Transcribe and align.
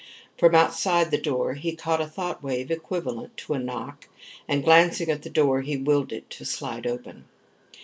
From 0.35 0.55
outside 0.55 1.11
the 1.11 1.19
door 1.21 1.53
he 1.53 1.75
caught 1.75 2.01
a 2.01 2.07
thought 2.07 2.41
wave 2.41 2.71
equivalent 2.71 3.37
to 3.37 3.53
a 3.53 3.59
knock, 3.59 4.07
and, 4.47 4.63
glancing 4.63 5.11
at 5.11 5.21
the 5.21 5.29
door, 5.29 5.61
he 5.61 5.77
willed 5.77 6.11
it 6.11 6.27
to 6.31 6.43
slide 6.43 6.87
open. 6.87 7.25